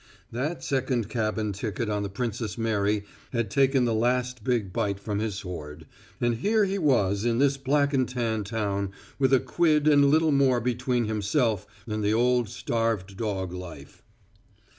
[0.31, 5.19] That second cabin ticket on the Princess Mary had taken the last big bite from
[5.19, 5.85] his hoard,
[6.19, 10.31] and here he was in this black and tan town with a quid and little
[10.31, 14.01] more between himself and the old starved dog life.